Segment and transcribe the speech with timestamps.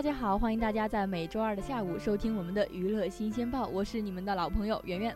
[0.00, 5.14] 大家好，欢迎大家在每周二的下午收听我们的娱乐新鲜报，我是你们的老朋友圆圆。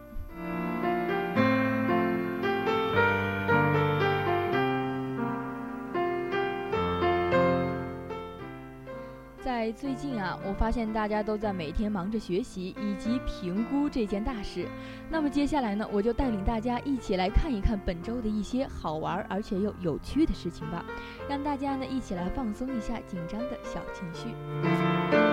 [9.76, 14.66] 最近啊，我发现大家都在每天忙着学习以及评估这件大事。
[15.10, 20.84] 那么接下来呢，我就带领大家一起来看一看本周的一些好玩而且又有趣的事情吧，
[21.28, 25.23] 让大家呢一起来放松一下紧张的小情绪。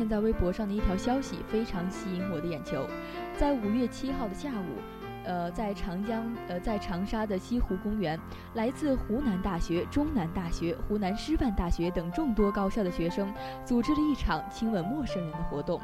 [0.00, 2.86] 现，在微博上的一条消息非常吸引我的眼球。
[3.36, 4.80] 在五月七号的下午，
[5.24, 8.18] 呃，在长江呃在长沙的西湖公园，
[8.54, 13.30] 来自湖南大学、中南大学、湖南师范大学等众多高校的学生，
[13.62, 15.78] 组织了一场亲吻陌生人的活动。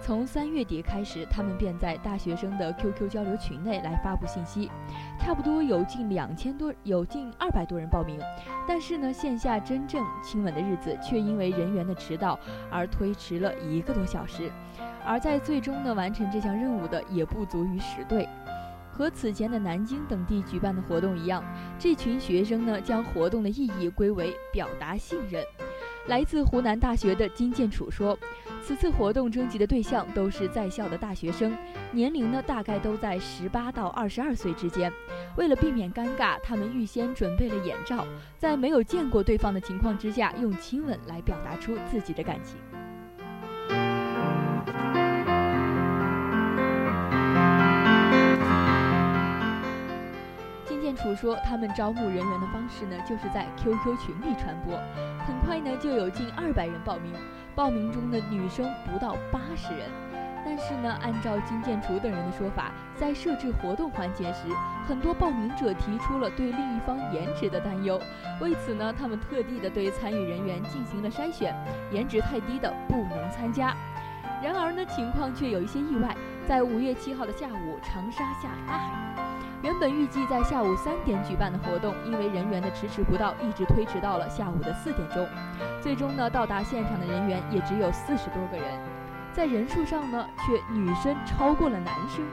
[0.00, 4.70] 从三月底开始，他们便在大学生的 QQ 交流群内来发布信息，
[5.18, 8.18] 差不多有近两千多，有近二百多人报名。
[8.66, 12.38] 但是呢，线下真正亲吻的日子却因为人员的迟到
[12.70, 14.50] 而推迟了一个多小时。
[15.04, 18.26] 而在最终呢，完成这项任务的也不足于十对。
[18.90, 21.44] 和此前的南京等地举办的活动一样，
[21.78, 25.44] 这群学生呢，将活动的意义归为表达信任。
[26.08, 28.18] 来自湖南大学的金建楚说，
[28.62, 31.54] 此次活动征集的对象都是在校的大学生，
[31.92, 34.90] 年龄呢大概都在十八到二十二岁之间。
[35.36, 38.06] 为了避免尴尬，他们预先准备了眼罩，
[38.38, 42.56] 在没有见过对方的情况之下，用亲吻来表达出自己的感情。
[50.98, 54.76] 楚说，他们招募人员的方式呢，就是在 QQ 群里传播，
[55.26, 57.12] 很快呢就有近二百人报名，
[57.54, 59.88] 报名中的女生不到八十人。
[60.44, 64.48] 但是呢，按照金建楚等人的说法，在设置活动环节时，
[64.86, 68.00] 很多报名者提出了对另一方颜值的担忧，
[68.40, 71.54] 为此呢，他们特地的对参与人员进行了筛选，
[71.90, 73.74] 颜值太低的不能参加。
[74.42, 76.16] 然而呢，情况却有一些意外，
[76.46, 79.27] 在五月七号的下午，长沙下大雨。
[79.60, 85.26] 原本预计在下午三点举办的活动，因为人员的迟迟不到，一直推迟到了下午的四点钟。
[85.80, 88.64] 最终呢，到达现场的人员也只有四十多个人，
[89.32, 92.24] 在人数上呢，却女生超过了男生。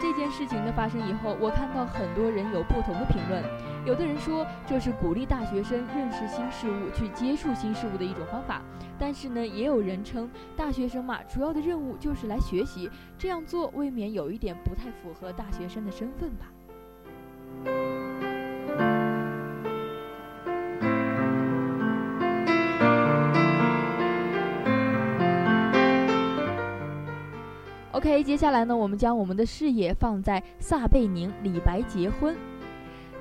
[0.00, 3.42] 这件事情的发生以后，我看到很多人有不同的评论。
[3.86, 8.60] 有的人说这是鼓励大学生认识新事物、去接触新事物的一种方法，
[8.98, 16.46] 但是呢，也有人称大学生嘛，主要的任务就是来学习，这样做未免有一点不太符合大学生的身份吧。
[27.94, 32.36] OK，接下来呢，我们将我们的视野放在撒贝宁、李白结婚。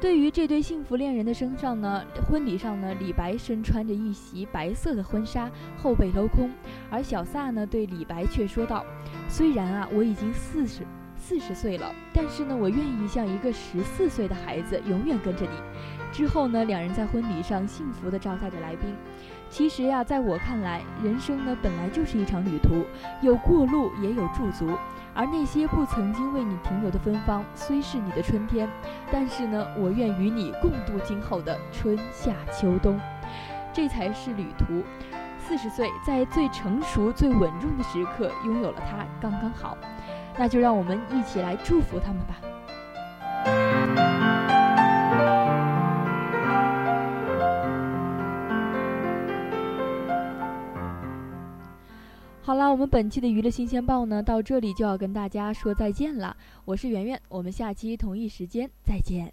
[0.02, 5.48] 对于这对幸福恋人的身上呢，婚礼上呢，李白身穿着一袭白色的婚纱，
[5.78, 6.50] 后背镂空，
[6.90, 8.84] 而小撒呢，对李白却说道
[9.30, 10.82] ：“虽然啊，我已经四十
[11.26, 15.58] 四十岁了，但是呢，我愿意像一个十四岁的孩子，永远跟着你。”
[16.12, 18.94] 之后呢，两人在婚礼上幸福地招待着来宾。
[19.50, 22.84] 其实呀，在我看来，人生呢本来就是一场旅途，
[23.22, 24.78] 有过路也有驻足。
[25.16, 28.68] 而那些不曾经为你停留的芬芳，虽是你的春天，
[29.10, 33.00] 但是呢，我愿与你共度今后的春夏秋冬。
[33.72, 34.84] 这才是旅途。
[35.40, 39.78] 四十岁，在最成熟、最稳重的时刻，拥有了它，刚刚好。
[40.38, 42.40] 那就让我们一起来祝福他们吧。
[52.46, 56.36] 好了，我们本期的娱乐新鲜报呢，到这里就要跟大家说再见了。
[56.66, 59.32] 我是圆圆，我们下期同一时间再见。